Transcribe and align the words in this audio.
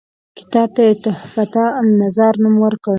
کتاب 0.37 0.69
ته 0.75 0.81
یې 0.87 0.93
تحفته 1.05 1.63
النظار 1.81 2.33
نوم 2.43 2.55
ورکړ. 2.65 2.89